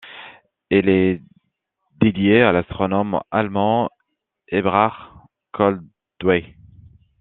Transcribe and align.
Il 0.71 0.89
est 0.89 1.21
dédié 1.99 2.41
à 2.41 2.51
l'astronome 2.51 3.21
allemand 3.29 3.91
Eberhard 4.47 5.27
Koldewey. 5.51 6.55